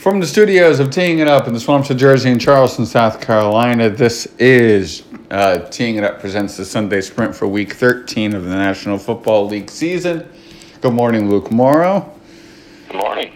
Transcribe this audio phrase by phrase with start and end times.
[0.00, 3.20] From the studios of Teeing It Up in the swamps of Jersey and Charleston, South
[3.20, 8.44] Carolina, this is uh, Teeing It Up presents the Sunday Sprint for Week 13 of
[8.44, 10.26] the National Football League season.
[10.80, 12.10] Good morning, Luke Morrow.
[12.88, 13.30] Good morning.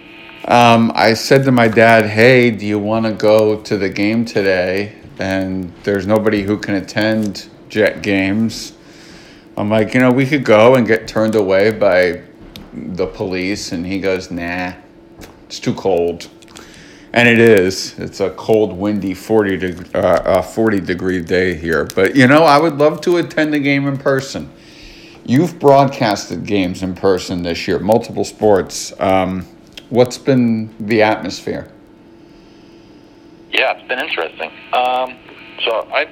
[0.47, 4.25] Um, I said to my dad, "Hey, do you want to go to the game
[4.25, 8.73] today?" And there's nobody who can attend Jet games.
[9.59, 12.23] I'm like, you know, we could go and get turned away by
[12.73, 14.73] the police, and he goes, "Nah,
[15.47, 16.31] it's too cold."
[17.15, 17.97] And it is.
[17.97, 21.85] It's a cold, windy 40, deg- uh, uh, 40 degree day here.
[21.85, 24.51] But, you know, I would love to attend a game in person.
[25.25, 28.93] You've broadcasted games in person this year, multiple sports.
[29.01, 29.47] Um,
[29.91, 31.71] what's been the atmosphere?
[33.53, 34.51] Yeah, it's been interesting.
[34.73, 35.17] Um,
[35.65, 36.11] so I've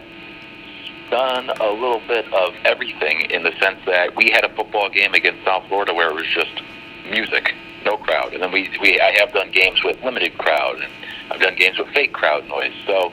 [1.11, 5.15] done a little bit of everything in the sense that we had a football game
[5.15, 6.62] against South Florida where it was just
[7.11, 8.33] music no crowd.
[8.35, 10.93] And then we, we I have done games with limited crowd, and
[11.31, 12.73] I've done games with fake crowd noise.
[12.87, 13.13] So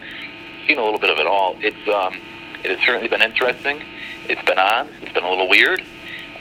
[0.67, 1.55] seen a little bit of it all.
[1.59, 2.13] It's um,
[2.63, 3.81] it has certainly been interesting.
[4.27, 4.89] It's been on.
[5.01, 5.81] It's been a little weird.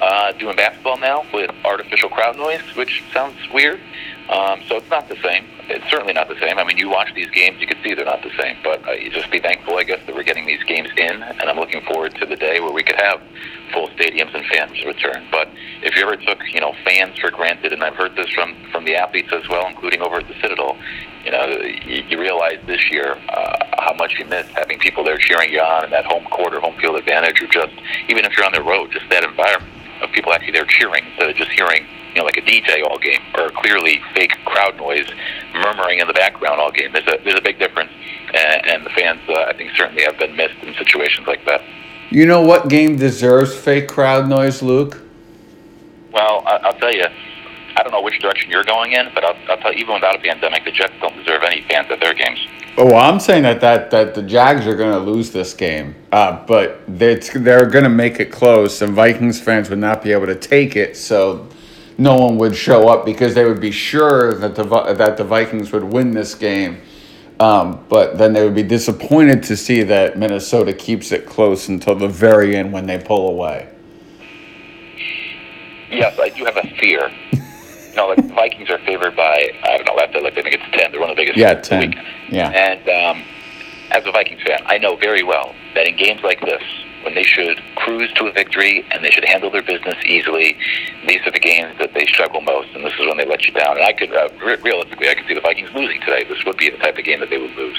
[0.00, 3.80] Uh, doing basketball now with artificial crowd noise, which sounds weird.
[4.28, 5.46] Um, so it's not the same.
[5.68, 6.58] It's certainly not the same.
[6.58, 8.56] I mean, you watch these games, you can see they're not the same.
[8.62, 11.42] But uh, you just be thankful, I guess, that we're getting these games in, and
[11.42, 13.22] I'm looking forward to the day where we could have
[13.72, 15.26] full stadiums and fans return.
[15.30, 15.48] But
[15.82, 18.84] if you ever took, you know, fans for granted, and I've heard this from from
[18.84, 20.76] the athletes as well, including over at the Citadel,
[21.24, 21.46] you know,
[21.86, 25.60] you, you realize this year uh, how much you miss having people there cheering you
[25.60, 27.72] on and that home court or home field advantage, or just
[28.08, 31.30] even if you're on the road, just that environment of people actually there cheering instead
[31.30, 31.86] of just hearing
[32.18, 35.08] you know, like a DJ all game or clearly fake crowd noise
[35.54, 36.92] murmuring in the background all game.
[36.92, 37.92] There's a there's a big difference,
[38.34, 41.62] and, and the fans uh, I think certainly have been missed in situations like that.
[42.10, 45.00] You know what game deserves fake crowd noise, Luke?
[46.12, 47.04] Well, I, I'll tell you.
[47.76, 50.16] I don't know which direction you're going in, but I'll, I'll tell you, even without
[50.16, 52.40] a pandemic, the Jets don't deserve any fans at their games.
[52.76, 55.94] Oh, well, I'm saying that, that, that the Jags are going to lose this game,
[56.10, 60.10] uh, but they're, they're going to make it close, and Vikings fans would not be
[60.10, 61.48] able to take it, so
[61.98, 64.62] no one would show up because they would be sure that the
[64.94, 66.80] that the Vikings would win this game.
[67.40, 71.94] Um, but then they would be disappointed to see that Minnesota keeps it close until
[71.94, 73.68] the very end when they pull away.
[75.90, 77.08] Yes, I do have a fear.
[77.32, 80.76] you know, the Vikings are favored by I don't know, left like I think it's
[80.76, 80.90] ten.
[80.90, 81.38] They're one of the biggest.
[81.38, 81.94] Yeah, ten.
[82.28, 82.50] Yeah.
[82.50, 83.24] And um,
[83.90, 86.62] as a Vikings fan, I know very well that in games like this,
[87.02, 90.56] when they should cruise to a victory and they should handle their business easily.
[91.06, 93.52] These are the games that they struggle most, and this is when they let you
[93.52, 93.76] down.
[93.76, 96.24] And I could, uh, re- realistically, I could see the Vikings losing today.
[96.24, 97.78] This would be the type of game that they would lose.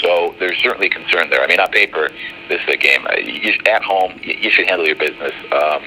[0.00, 1.42] So there's certainly concern there.
[1.42, 2.10] I mean, on paper,
[2.48, 3.06] this is a game.
[3.06, 5.32] Uh, you, at home, you, you should handle your business.
[5.52, 5.84] Um,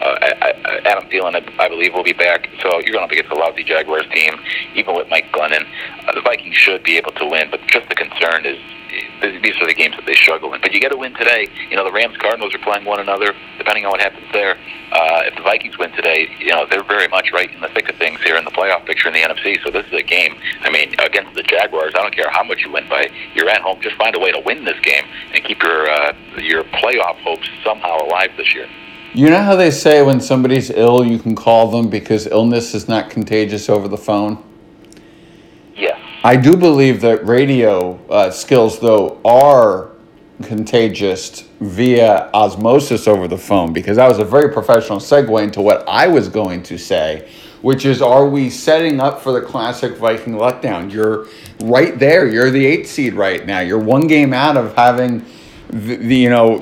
[0.00, 0.52] uh,
[0.84, 2.48] Adam Thielen, I, believe, will be back.
[2.62, 4.34] So you're going to against a lousy Jaguars team,
[4.74, 5.66] even with Mike Glennon.
[6.06, 8.58] Uh, the Vikings should be able to win, but just the concern is
[9.20, 10.60] these are the games that they struggle in.
[10.60, 11.48] But you got to win today.
[11.70, 13.34] You know, the Rams Cardinals are playing one another.
[13.58, 14.56] Depending on what happens there,
[14.92, 17.88] uh, if the Vikings win today, you know they're very much right in the thick
[17.90, 19.62] of things here in the playoff picture in the NFC.
[19.62, 20.36] So this is a game.
[20.60, 23.10] I mean, against the Jaguars, I don't care how much you win by.
[23.34, 23.80] You're at home.
[23.82, 25.04] Just find a way to win this game
[25.34, 28.68] and keep your uh, your playoff hopes somehow alive this year.
[29.14, 32.88] You know how they say when somebody's ill, you can call them because illness is
[32.88, 34.44] not contagious over the phone?
[35.74, 35.98] Yes.
[36.22, 39.92] I do believe that radio uh, skills, though, are
[40.42, 45.88] contagious via osmosis over the phone because that was a very professional segue into what
[45.88, 47.28] I was going to say,
[47.62, 50.92] which is are we setting up for the classic Viking letdown?
[50.92, 51.26] You're
[51.60, 52.28] right there.
[52.28, 53.60] You're the eight seed right now.
[53.60, 55.24] You're one game out of having
[55.68, 56.58] the, the, you know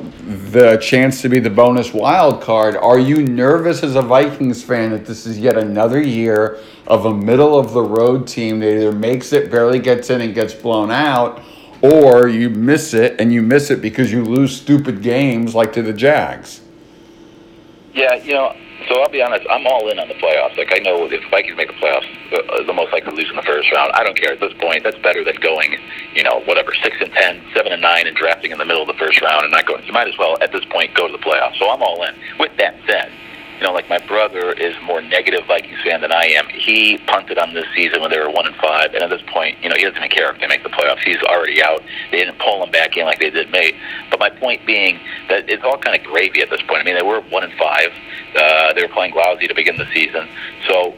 [0.50, 2.76] the chance to be the bonus wild card.
[2.76, 7.14] Are you nervous as a Vikings fan that this is yet another year of a
[7.14, 10.90] middle of the road team that either makes it, barely gets in, and gets blown
[10.90, 11.40] out,
[11.82, 15.82] or you miss it and you miss it because you lose stupid games like to
[15.82, 16.62] the Jags?
[17.94, 18.56] Yeah, you know,
[18.88, 20.56] so I'll be honest, I'm all in on the playoffs.
[20.56, 23.30] Like I know if the Vikings make the playoffs, uh, the most likely to lose
[23.30, 23.92] in the first round.
[23.92, 24.84] I don't care at this point.
[24.84, 25.78] That's better than going,
[26.14, 28.88] you know, whatever six and ten, seven and nine, and drafting in the middle of
[28.88, 29.84] the first round and not going.
[29.84, 31.58] You might as well at this point go to the playoffs.
[31.58, 32.14] So I'm all in.
[32.38, 33.10] With that said,
[33.58, 36.46] you know, like my brother is more negative Vikings fan than I am.
[36.48, 39.56] He punted on this season when they were one and five, and at this point,
[39.62, 41.02] you know, he doesn't even care if they make the playoffs.
[41.04, 41.82] He's already out.
[42.10, 43.72] They didn't pull him back in like they did me.
[44.10, 46.80] But my point being that it's all kind of gravy at this point.
[46.80, 47.92] I mean, they were one and five.
[48.36, 50.28] Uh, they were playing lousy to begin the season,
[50.68, 50.94] so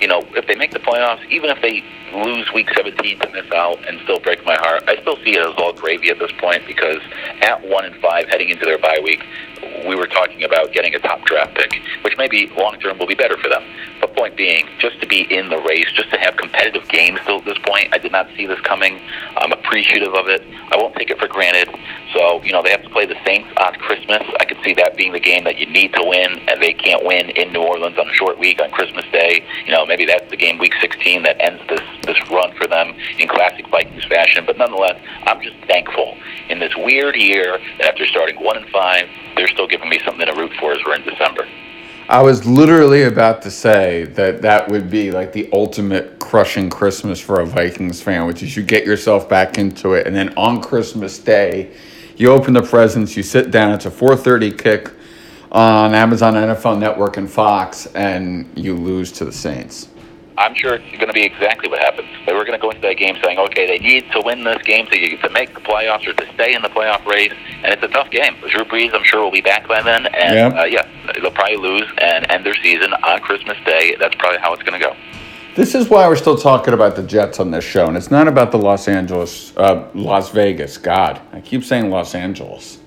[0.00, 3.50] you know, if they make the playoffs, even if they lose Week 17 to miss
[3.52, 6.32] out and still break my heart, I still see it as all gravy at this
[6.38, 7.00] point because
[7.42, 9.24] at one and five heading into their bye week,
[9.86, 13.14] we were talking about getting a top draft pick, which maybe long term will be
[13.14, 13.62] better for them.
[14.00, 17.38] But point being, just to be in the race, just to have competitive games still
[17.38, 19.00] at this point, I did not see this coming.
[19.36, 20.42] I'm appreciative of it.
[20.72, 21.68] I won't take it for granted.
[22.12, 24.22] So, you know, they have to play the Saints on Christmas.
[24.40, 27.04] I could see that being the game that you need to win, and they can't
[27.04, 29.44] win in New Orleans on a short week on Christmas Day.
[29.66, 32.94] You know, maybe that's the game week 16 that ends this, this run for them
[33.18, 34.44] in classic Vikings fashion.
[34.46, 36.16] But nonetheless, I'm just thankful
[36.48, 40.26] in this weird year that after starting 1 and 5, they're still giving me something
[40.26, 41.48] to root for as we're in December.
[42.10, 47.20] I was literally about to say that that would be like the ultimate crushing Christmas
[47.20, 50.62] for a Vikings fan, which is you get yourself back into it, and then on
[50.62, 51.70] Christmas Day,
[52.16, 53.72] you open the presents, you sit down.
[53.72, 54.90] It's a 4:30 kick
[55.52, 59.88] on Amazon NFL Network and Fox, and you lose to the Saints.
[60.38, 62.08] I'm sure it's going to be exactly what happens.
[62.24, 64.62] They were going to go into that game saying, okay, they need to win this
[64.62, 67.32] game to, to make the playoffs or to stay in the playoff race,
[67.64, 68.36] and it's a tough game.
[68.48, 70.54] Drew Brees, I'm sure, will be back by then, and yep.
[70.54, 70.88] uh, yeah,
[71.20, 73.96] they'll probably lose and end their season on Christmas Day.
[73.98, 74.96] That's probably how it's going to go.
[75.56, 78.28] This is why we're still talking about the Jets on this show, and it's not
[78.28, 80.78] about the Los Angeles, uh, Las Vegas.
[80.78, 82.78] God, I keep saying Los Angeles.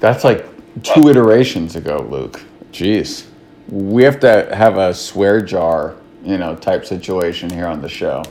[0.00, 0.44] That's like
[0.82, 2.42] two iterations ago, Luke.
[2.72, 3.26] Jeez
[3.68, 8.22] we have to have a swear jar, you know, type situation here on the show.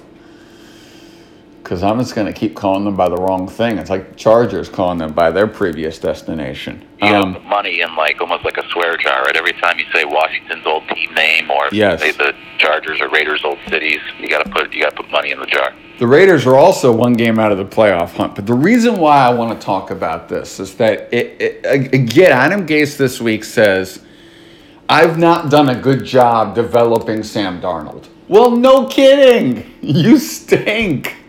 [1.65, 3.79] Because I'm just going to keep calling them by the wrong thing.
[3.79, 6.85] It's like Chargers calling them by their previous destination.
[7.01, 9.35] You um, put money in like almost like a swear jar, right?
[9.35, 12.01] Every time you say Washington's old team name or yes.
[12.01, 15.09] say the Chargers or Raiders old cities, you got to put you got to put
[15.09, 15.73] money in the jar.
[15.97, 18.35] The Raiders are also one game out of the playoff hunt.
[18.35, 22.31] But the reason why I want to talk about this is that it, it again,
[22.31, 24.05] Adam Gase this week says
[24.87, 28.07] I've not done a good job developing Sam Darnold.
[28.27, 29.71] Well, no kidding.
[29.81, 31.24] You stink.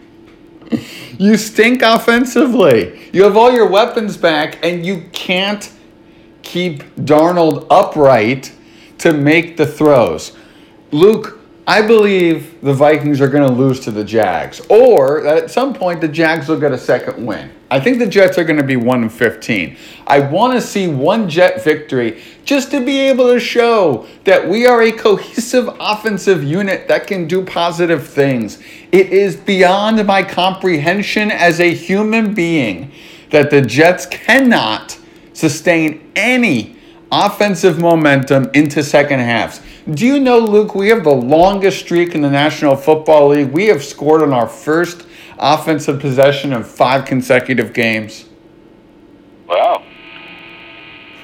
[1.19, 3.11] You stink offensively.
[3.13, 5.71] You have all your weapons back, and you can't
[6.43, 8.53] keep Darnold upright
[8.99, 10.37] to make the throws.
[10.91, 15.75] Luke, I believe the Vikings are going to lose to the Jags, or at some
[15.75, 17.51] point the Jags will get a second win.
[17.71, 19.77] I think the Jets are going to be 1 15.
[20.07, 24.67] I want to see one Jet victory just to be able to show that we
[24.67, 28.63] are a cohesive offensive unit that can do positive things.
[28.93, 32.93] It is beyond my comprehension as a human being
[33.31, 34.97] that the Jets cannot
[35.33, 36.77] sustain any
[37.11, 39.61] offensive momentum into second halves.
[39.91, 43.51] Do you know, Luke, we have the longest streak in the National Football League.
[43.51, 45.07] We have scored on our first
[45.39, 48.27] offensive possession in five consecutive games.
[49.47, 49.85] Wow.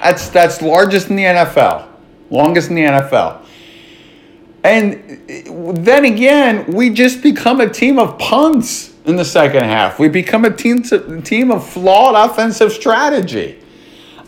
[0.01, 1.89] That's that's largest in the NFL.
[2.31, 3.45] Longest in the NFL.
[4.65, 5.27] And
[5.85, 9.99] then again, we just become a team of punts in the second half.
[9.99, 10.83] We become a team,
[11.23, 13.61] team of flawed offensive strategy.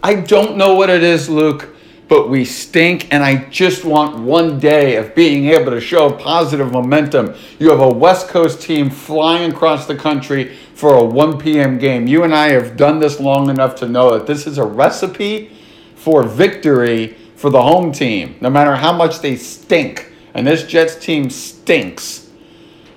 [0.03, 1.74] I don't know what it is, Luke
[2.09, 3.13] but we stink.
[3.13, 7.35] And I just want one day of being able to show positive momentum.
[7.59, 11.79] You have a West Coast team flying across the country for a 1 p.m.
[11.79, 12.07] game.
[12.07, 15.57] You and I have done this long enough to know that this is a recipe
[15.95, 20.13] for victory for the home team, no matter how much they stink.
[20.35, 22.31] And this Jets team stinks.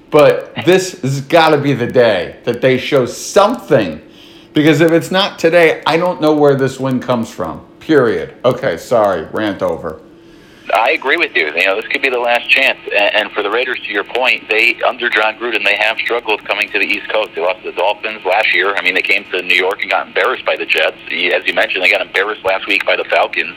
[0.10, 4.02] But this has got to be the day that they show something.
[4.54, 7.67] Because if it's not today, I don't know where this win comes from.
[7.88, 8.36] Period.
[8.44, 10.02] Okay, sorry, rant over.
[10.74, 11.46] I agree with you.
[11.56, 12.78] You know, this could be the last chance.
[12.94, 16.70] And for the Raiders, to your point, they under Jon Gruden, they have struggled coming
[16.72, 17.30] to the East Coast.
[17.34, 18.76] They lost to the Dolphins last year.
[18.76, 20.98] I mean, they came to New York and got embarrassed by the Jets.
[21.06, 23.56] As you mentioned, they got embarrassed last week by the Falcons.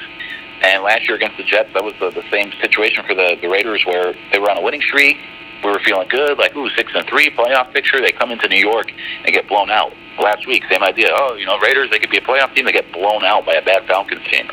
[0.63, 3.49] And last year against the Jets, that was the, the same situation for the, the
[3.49, 5.17] Raiders, where they were on a winning streak.
[5.65, 8.01] We were feeling good, like ooh, six and three playoff picture.
[8.01, 8.93] They come into New York
[9.25, 10.65] and get blown out last week.
[10.71, 11.09] Same idea.
[11.13, 12.65] Oh, you know, Raiders, they could be a playoff team.
[12.67, 14.49] They get blown out by a bad Falcons team.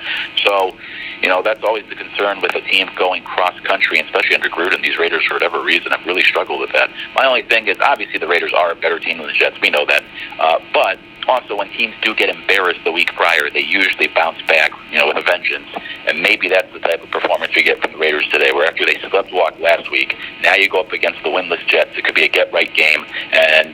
[0.46, 0.76] So,
[1.22, 4.82] you know, that's always the concern with a team going cross country, especially under Gruden.
[4.82, 6.90] These Raiders, for whatever reason, have really struggled with that.
[7.16, 9.58] My only thing is, obviously, the Raiders are a better team than the Jets.
[9.62, 10.04] We know that.
[10.40, 14.72] Uh, but also when teams do get embarrassed the week prior, they usually bounce back,
[14.92, 15.68] you know, with a vengeance.
[16.08, 18.86] And maybe that's the type of performance we get from the Raiders today, where after
[18.86, 21.92] they slept walk last week, now you go up against the winless Jets.
[21.98, 23.06] It could be a get right game.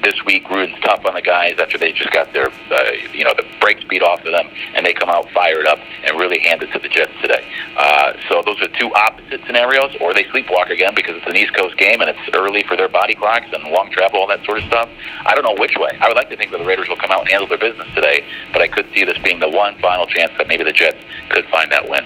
[0.03, 3.33] This week, Gruden's tough on the guys after they just got their, uh, you know,
[3.35, 6.61] the brakes beat off of them, and they come out fired up and really hand
[6.61, 7.47] it to the Jets today.
[7.77, 11.53] Uh, so those are two opposite scenarios, or they sleepwalk again because it's an East
[11.55, 14.59] Coast game and it's early for their body clocks and long travel, all that sort
[14.59, 14.89] of stuff.
[15.25, 15.97] I don't know which way.
[15.99, 17.87] I would like to think that the Raiders will come out and handle their business
[17.95, 18.25] today.
[18.51, 20.97] But I could see this being the one final chance that maybe the Jets
[21.29, 22.05] could find that win.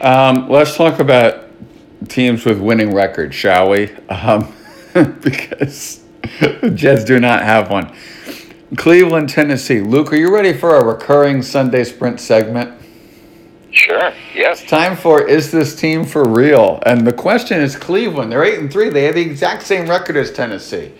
[0.00, 1.50] Um, let's talk about
[2.08, 3.90] teams with winning records, shall we?
[4.08, 4.54] Um,
[5.20, 6.00] because
[6.74, 7.94] Jets do not have one.
[8.76, 9.80] Cleveland, Tennessee.
[9.80, 12.80] Luke, are you ready for a recurring Sunday Sprint segment?
[13.72, 14.12] Sure.
[14.34, 14.62] Yes.
[14.62, 16.82] It's time for is this team for real?
[16.86, 18.32] And the question is Cleveland.
[18.32, 18.88] They're eight and three.
[18.88, 20.92] They have the exact same record as Tennessee.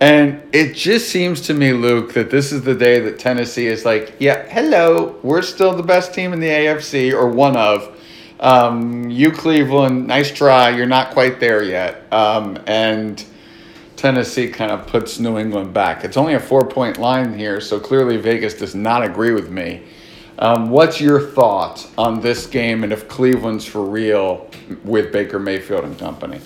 [0.00, 3.84] And it just seems to me, Luke, that this is the day that Tennessee is
[3.84, 7.96] like, yeah, hello, we're still the best team in the AFC, or one of.
[8.38, 10.70] Um, you, Cleveland, nice try.
[10.70, 12.12] You're not quite there yet.
[12.12, 13.24] Um, and
[13.98, 16.04] Tennessee kind of puts New England back.
[16.04, 19.82] It's only a four point line here, so clearly Vegas does not agree with me.
[20.38, 24.48] Um, what's your thought on this game and if Cleveland's for real
[24.84, 26.40] with Baker Mayfield and company?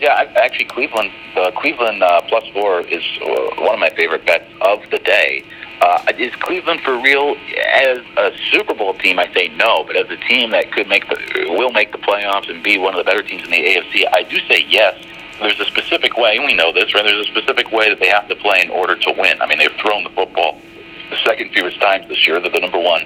[0.00, 4.44] Yeah, actually, Cleveland, the Cleveland uh, plus four is uh, one of my favorite bets
[4.62, 5.44] of the day.
[5.80, 7.36] Uh, is Cleveland for real
[7.74, 9.20] as a Super Bowl team?
[9.20, 12.50] I say no, but as a team that could make the will make the playoffs
[12.50, 14.96] and be one of the better teams in the AFC, I do say yes.
[15.40, 17.04] There's a specific way, and we know this, right?
[17.04, 19.40] There's a specific way that they have to play in order to win.
[19.40, 20.60] I mean, they've thrown the football
[21.10, 22.40] the second fewest times this year.
[22.40, 23.02] They're the number one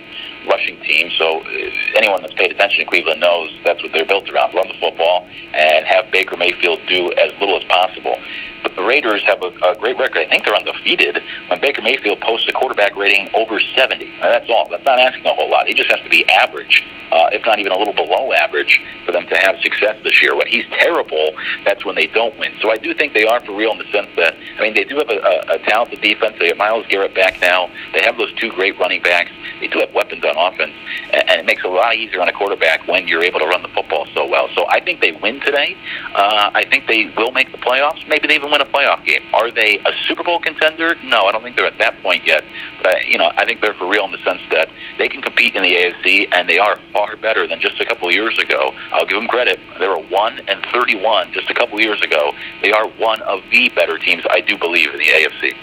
[0.46, 1.10] rushing team.
[1.18, 1.48] So uh,
[1.96, 5.26] anyone that's paid attention to Cleveland knows that's what they're built around: run the football
[5.52, 8.16] and have Baker Mayfield do as little as possible.
[8.62, 10.18] But the Raiders have a, a great record.
[10.18, 14.04] I think they're undefeated when Baker Mayfield posts a quarterback rating over 70.
[14.20, 14.68] Now, that's all.
[14.68, 15.66] That's not asking a whole lot.
[15.66, 19.12] He just has to be average, uh, if not even a little below average, for
[19.12, 20.36] them to have success this year.
[20.36, 21.32] When he's terrible,
[21.64, 22.52] that's when they don't win.
[22.60, 24.84] So I do think they are for real in the sense that, I mean, they
[24.84, 26.36] do have a, a, a talented defense.
[26.38, 27.70] They have Myles Garrett back now.
[27.94, 29.30] They have those two great running backs.
[29.60, 30.72] They do have weapons offense,
[31.12, 33.46] and, and it makes it a lot easier on a quarterback when you're able to
[33.46, 34.48] run the football so well.
[34.54, 35.76] So I think they win today.
[36.14, 38.06] Uh, I think they will make the playoffs.
[38.08, 39.22] Maybe they even win a playoff game.
[39.32, 40.94] Are they a Super Bowl contender?
[41.04, 42.44] No, I don't think they're at that point yet.
[42.78, 44.68] But I, you know, I think they're for real in the sense that
[44.98, 48.08] they can compete in the AFC, and they are far better than just a couple
[48.08, 48.72] of years ago.
[48.92, 49.58] I'll give them credit.
[49.78, 52.32] They were one and thirty-one just a couple of years ago.
[52.62, 55.56] They are one of the better teams, I do believe, in the AFC.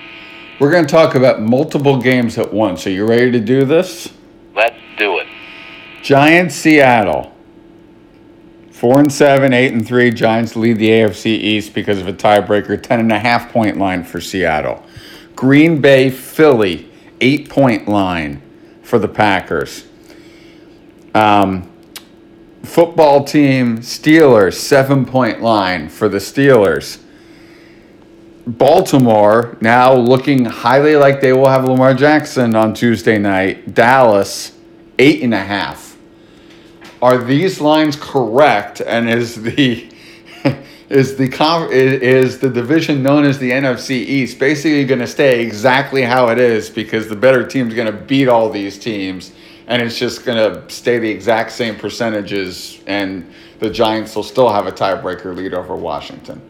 [0.59, 2.87] We're going to talk about multiple games at once.
[2.87, 4.11] Are you ready to do this?
[6.07, 7.35] Giants, Seattle.
[8.71, 10.09] Four and seven, eight and three.
[10.09, 12.81] Giants lead the AFC East because of a tiebreaker.
[12.81, 14.85] Ten and a half point line for Seattle.
[15.35, 18.41] Green Bay, Philly, eight point line
[18.83, 19.85] for the Packers.
[21.13, 21.69] Um,
[22.63, 27.03] football team, Steelers, seven point line for the Steelers.
[28.45, 33.73] Baltimore now looking highly like they will have Lamar Jackson on Tuesday night.
[33.73, 34.53] Dallas,
[34.97, 35.86] eight and a half.
[37.01, 38.81] Are these lines correct?
[38.81, 39.89] And is the
[40.89, 41.27] is the
[41.71, 46.39] is the division known as the NFC East basically going to stay exactly how it
[46.39, 49.31] is because the better team's going to beat all these teams
[49.67, 54.49] and it's just going to stay the exact same percentages and the Giants will still
[54.49, 56.41] have a tiebreaker lead over Washington.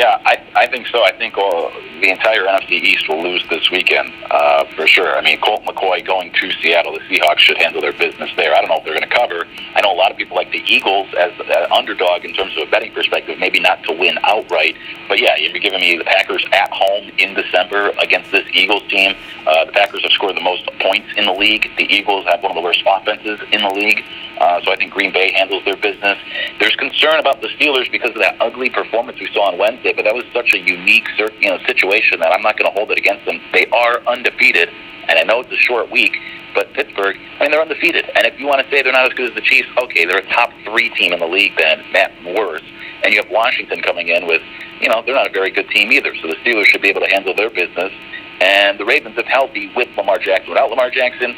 [0.00, 1.04] Yeah, I, I think so.
[1.04, 5.14] I think all, the entire NFC East will lose this weekend uh, for sure.
[5.14, 8.54] I mean, Colt McCoy going to Seattle, the Seahawks should handle their business there.
[8.56, 9.44] I don't know if they're going to cover.
[9.74, 12.66] I know a lot of people like the Eagles as an underdog in terms of
[12.66, 14.74] a betting perspective, maybe not to win outright.
[15.06, 19.14] But yeah, you're giving me the Packers at home in December against this Eagles team.
[19.46, 21.70] Uh, the Packers have scored the most points in the league.
[21.76, 24.02] The Eagles have one of the worst offenses in the league.
[24.40, 26.18] Uh, so I think Green Bay handles their business.
[26.58, 30.04] There's concern about the Steelers because of that ugly performance we saw on Wednesday, but
[30.04, 31.08] that was such a unique
[31.40, 33.40] you know, situation that I'm not going to hold it against them.
[33.52, 34.68] They are undefeated,
[35.08, 36.16] and I know it's a short week,
[36.54, 38.10] but Pittsburgh, I mean, they're undefeated.
[38.14, 40.18] And if you want to say they're not as good as the Chiefs, okay, they're
[40.18, 42.64] a top three team in the league then, Matt worse.
[43.02, 44.42] And you have Washington coming in with,
[44.80, 46.14] you know, they're not a very good team either.
[46.16, 47.92] So the Steelers should be able to handle their business.
[48.40, 50.50] And the Ravens, if healthy, with Lamar Jackson.
[50.50, 51.36] Without Lamar Jackson,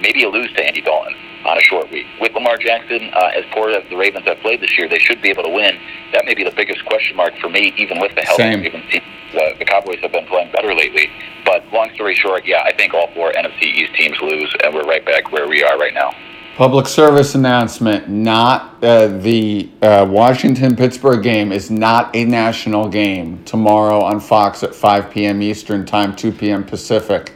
[0.00, 2.06] maybe you lose to Andy Dalton on a short week.
[2.20, 5.20] With Lamar Jackson, uh, as poor as the Ravens have played this year, they should
[5.22, 5.78] be able to win.
[6.12, 8.90] That may be the biggest question mark for me, even with the health of Ravens
[8.90, 9.02] team.
[9.32, 11.10] The, the Cowboys have been playing better lately.
[11.44, 14.86] But long story short, yeah, I think all four NFC East teams lose, and we're
[14.86, 16.12] right back where we are right now.
[16.56, 23.42] Public service announcement: Not uh, the uh, Washington Pittsburgh game is not a national game
[23.44, 25.42] tomorrow on Fox at 5 p.m.
[25.42, 26.64] Eastern Time, 2 p.m.
[26.64, 27.33] Pacific.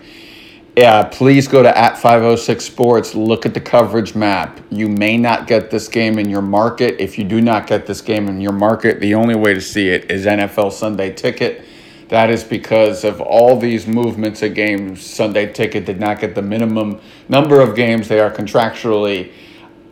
[0.79, 3.13] Yeah, please go to at 506 Sports.
[3.17, 4.61] Look at the coverage map.
[4.71, 7.01] You may not get this game in your market.
[7.01, 9.89] If you do not get this game in your market, the only way to see
[9.89, 11.65] it is NFL Sunday Ticket.
[12.11, 15.05] That is because of all these movements of games.
[15.05, 19.33] Sunday Ticket did not get the minimum number of games they are contractually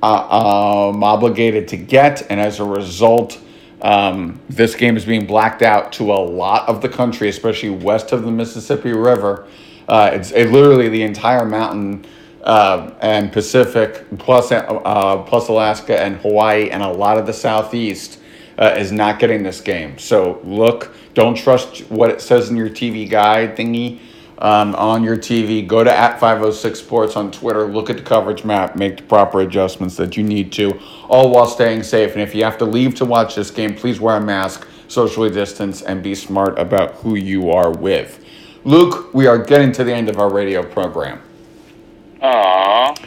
[0.04, 3.40] uh, um, obligated to get, and as a result,
[3.82, 8.12] um, this game is being blacked out to a lot of the country, especially west
[8.12, 9.48] of the Mississippi River.
[9.88, 12.04] Uh, it's it literally the entire mountain
[12.42, 18.20] uh, and Pacific, plus, uh, plus Alaska and Hawaii, and a lot of the Southeast
[18.58, 19.98] uh, is not getting this game.
[19.98, 24.00] So look, don't trust what it says in your TV guide thingy
[24.38, 25.66] um, on your TV.
[25.66, 27.66] Go to at 506 Sports on Twitter.
[27.66, 28.76] Look at the coverage map.
[28.76, 30.78] Make the proper adjustments that you need to,
[31.08, 32.12] all while staying safe.
[32.12, 35.30] And if you have to leave to watch this game, please wear a mask, socially
[35.30, 38.24] distance, and be smart about who you are with.
[38.66, 41.22] Luke, we are getting to the end of our radio program.
[42.20, 42.98] Aww.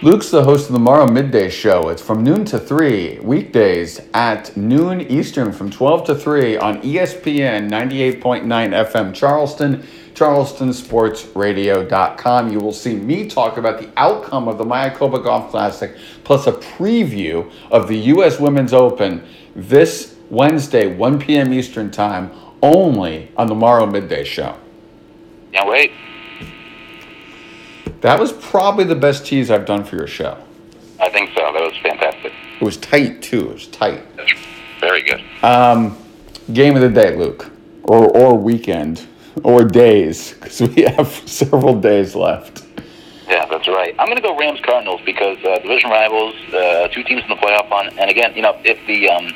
[0.00, 1.90] Luke's the host of the Morrow Midday Show.
[1.90, 7.68] It's from noon to 3, weekdays at noon Eastern from 12 to 3 on ESPN
[7.68, 12.50] 98.9 FM Charleston, charlestonsportsradio.com.
[12.50, 16.52] You will see me talk about the outcome of the Mayakoba Golf Classic plus a
[16.52, 18.40] preview of the U.S.
[18.40, 19.22] Women's Open
[19.54, 21.52] this Wednesday, 1 p.m.
[21.52, 22.30] Eastern Time,
[22.62, 24.56] only on the Morrow Midday Show.
[25.56, 25.92] Can't wait.
[28.02, 30.36] That was probably the best tease I've done for your show.
[31.00, 31.40] I think so.
[31.40, 32.34] That was fantastic.
[32.60, 33.48] It was tight too.
[33.48, 34.04] It was tight.
[34.18, 34.32] That's
[34.80, 35.24] very good.
[35.42, 35.96] Um,
[36.52, 37.50] game of the day, Luke,
[37.84, 39.06] or or weekend,
[39.44, 42.62] or days, because we have several days left.
[43.26, 43.94] Yeah, that's right.
[43.98, 47.36] I'm going to go Rams Cardinals because uh, division rivals, uh, two teams in the
[47.36, 49.32] playoff on, and again, you know, if the um,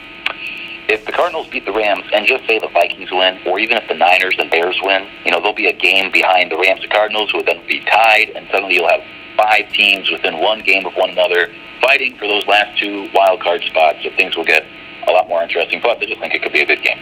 [0.90, 3.87] if the Cardinals beat the Rams and just say the Vikings win, or even if
[3.87, 6.90] the Niners and Bears win, you know, there'll be a game behind the Rams and
[6.90, 9.02] Cardinals who would then be tied, and suddenly you'll have
[9.37, 11.49] five teams within one game of one another
[11.80, 13.99] fighting for those last two wild card spots.
[14.02, 14.64] So things will get
[15.06, 15.80] a lot more interesting.
[15.80, 16.99] Plus, I just think it could be a good game.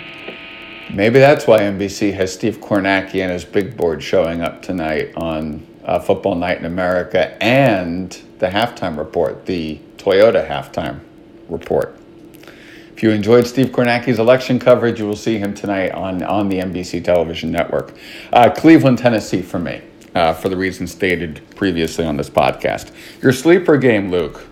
[0.93, 5.67] Maybe that's why NBC has Steve Kornacki and his big board showing up tonight on
[5.85, 11.01] uh, Football Night in America and the halftime report, the Toyota halftime
[11.49, 11.98] report.
[12.99, 16.59] If you enjoyed Steve Kornacki's election coverage, you will see him tonight on, on the
[16.59, 17.95] NBC television network.
[18.33, 19.83] Uh, Cleveland, Tennessee for me,
[20.17, 22.91] uh, for the reasons stated previously on this podcast.
[23.23, 24.45] Your sleeper game, Luke.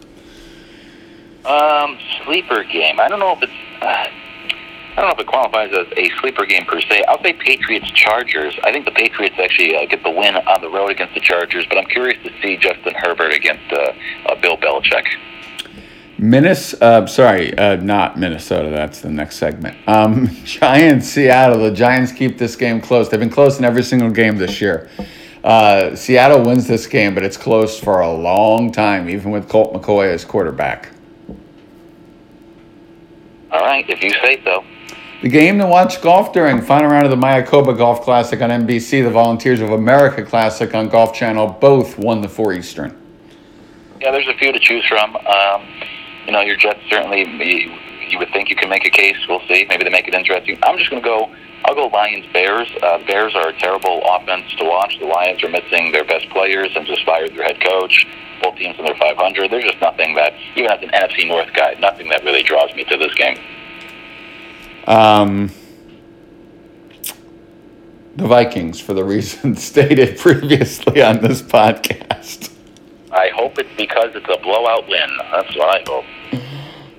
[1.45, 3.01] Um, sleeper game.
[3.01, 3.53] I don't know if it's.
[3.83, 7.03] Uh, I don't know if it qualifies as a sleeper game per se.
[7.09, 8.57] I'll say Patriots Chargers.
[8.63, 11.67] I think the Patriots actually uh, get the win on the road against the Chargers,
[11.69, 13.93] but I'm curious to see Justin Herbert against uh,
[14.27, 15.05] uh, Bill Belichick.
[16.19, 18.71] Minnesota, uh, sorry, uh, not Minnesota.
[18.71, 19.77] That's the next segment.
[19.87, 21.59] Um, Giants, Seattle.
[21.59, 23.09] The Giants keep this game close.
[23.09, 24.89] They've been close in every single game this year.
[25.45, 29.73] Uh, Seattle wins this game, but it's close for a long time, even with Colt
[29.75, 30.91] McCoy as quarterback.
[33.53, 34.65] All right, if you say so.
[35.23, 39.03] The game to watch golf during final round of the Mayakoba Golf Classic on NBC,
[39.03, 42.97] the Volunteers of America Classic on Golf Channel, both won the four Eastern.
[44.01, 45.17] Yeah, there's a few to choose from.
[45.17, 45.67] Um,
[46.27, 49.17] you know, your Jets certainly, you, you would think you can make a case.
[49.29, 49.67] We'll see.
[49.69, 50.59] Maybe they make it interesting.
[50.63, 51.35] I'm just going to go.
[51.65, 52.69] I'll go Lions Bears.
[52.83, 54.99] Uh, Bears are a terrible offense to watch.
[54.99, 58.07] The Lions are missing their best players and just fired their head coach.
[58.43, 59.51] Both teams in their 500.
[59.51, 62.85] There's just nothing that, even as an NFC North guy, nothing that really draws me
[62.85, 63.39] to this game.
[64.87, 65.51] Um,
[68.17, 72.53] the Vikings, for the reasons stated previously on this podcast.
[73.13, 75.09] I hope it's because it's a blowout win.
[75.33, 76.05] That's what I hope.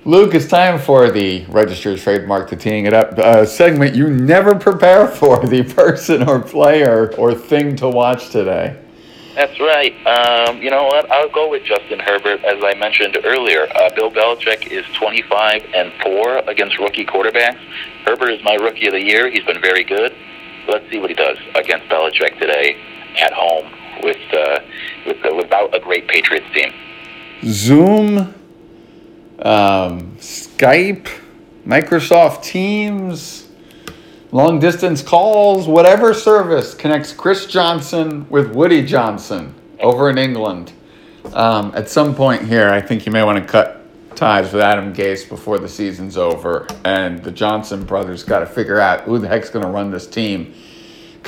[0.04, 4.54] Luke, it's time for the registered trademark to teeing it up uh, segment you never
[4.54, 8.82] prepare for the person or player or thing to watch today.
[9.34, 9.94] That's right.
[10.04, 11.08] Um, you know what?
[11.12, 13.68] I'll go with Justin Herbert, as I mentioned earlier.
[13.72, 17.60] Uh, Bill Belichick is 25 and four against rookie quarterbacks.
[18.04, 19.30] Herbert is my rookie of the year.
[19.30, 20.12] He's been very good.
[20.66, 22.78] Let's see what he does against Belichick today
[23.20, 23.70] at home
[24.02, 24.58] with uh,
[25.06, 26.72] with uh, without a great Patriots team.
[27.44, 28.34] Zoom,
[29.40, 31.08] um, Skype,
[31.66, 33.48] Microsoft Teams,
[34.32, 40.72] long distance calls, whatever service connects Chris Johnson with Woody Johnson over in England.
[41.32, 43.74] Um, at some point here, I think you may want to cut
[44.16, 48.80] ties with Adam Gase before the season's over, and the Johnson brothers got to figure
[48.80, 50.54] out who the heck's going to run this team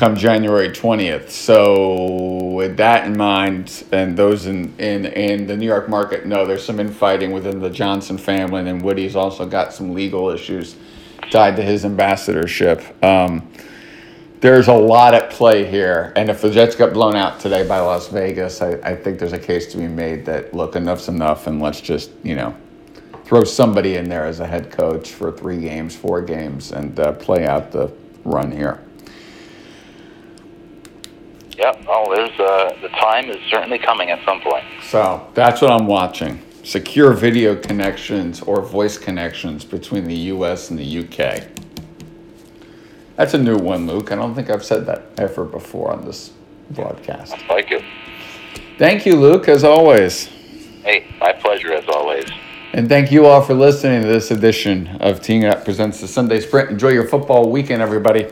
[0.00, 1.28] come January 20th.
[1.28, 6.46] So, with that in mind, and those in, in, in the New York market know
[6.46, 10.74] there's some infighting within the Johnson family, and then Woody's also got some legal issues
[11.30, 12.82] tied to his ambassadorship.
[13.04, 13.52] Um,
[14.40, 17.80] there's a lot at play here, and if the Jets got blown out today by
[17.80, 21.46] Las Vegas, I, I think there's a case to be made that look, enough's enough,
[21.46, 22.56] and let's just, you know,
[23.26, 27.12] throw somebody in there as a head coach for three games, four games, and uh,
[27.12, 27.92] play out the
[28.24, 28.80] run here.
[31.60, 31.84] Yep.
[31.88, 34.64] Oh, there's uh, the time is certainly coming at some point.
[34.82, 36.40] So that's what I'm watching.
[36.64, 41.46] Secure video connections or voice connections between the US and the UK.
[43.16, 44.10] That's a new one, Luke.
[44.10, 46.32] I don't think I've said that ever before on this
[46.70, 47.36] broadcast.
[47.46, 47.82] Thank you.
[48.78, 50.28] Thank you, Luke, as always.
[50.82, 52.24] Hey, my pleasure as always.
[52.72, 56.40] And thank you all for listening to this edition of Team Up Presents the Sunday
[56.40, 56.70] Sprint.
[56.70, 58.28] Enjoy your football weekend, everybody.